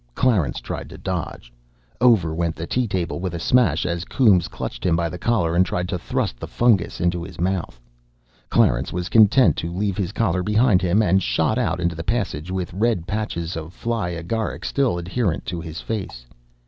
[0.15, 1.53] Clarence tried to dodge.
[2.01, 5.55] Over went the tea table with a smash as Coombes clutched him by the collar
[5.55, 7.79] and tried to thrust the fungus into his mouth.
[8.49, 12.49] Clarence was content to leave his collar behind him, and shot out into the passage
[12.49, 16.25] with red patches of fly agaric still adherent to his face.